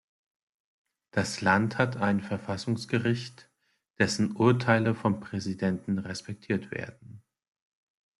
[1.11, 3.51] Das Land hat ein Verfassungsgericht,
[3.99, 7.21] dessen Urteile vom Präsidenten respektiert werden.